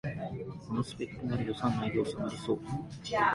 [0.67, 2.59] このスペックなら予算内でおさまりそう